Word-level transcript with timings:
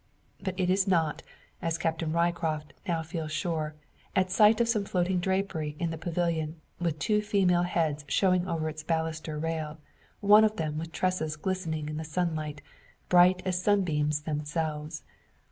But 0.41 0.59
it 0.59 0.71
is 0.71 0.87
not, 0.87 1.21
as 1.61 1.77
Captain 1.77 2.11
Ryecroft 2.11 2.73
now 2.87 3.03
feels 3.03 3.31
sure, 3.31 3.75
at 4.15 4.31
sight 4.31 4.59
of 4.59 4.67
some 4.67 4.83
floating 4.83 5.19
drapery 5.19 5.75
in 5.77 5.91
the 5.91 5.97
pavilion, 5.99 6.59
with 6.79 6.97
two 6.97 7.21
female 7.21 7.61
heads 7.61 8.03
showing 8.07 8.47
over 8.47 8.67
its 8.67 8.81
baluster 8.81 9.37
rail; 9.37 9.77
one 10.19 10.43
of 10.43 10.55
them 10.55 10.79
with 10.79 10.91
tresses 10.91 11.35
glistening 11.35 11.87
in 11.87 11.97
the 11.97 12.03
sunlight, 12.03 12.63
bright 13.09 13.43
as 13.45 13.61
sunbeams 13.61 14.21
themselves. 14.21 15.03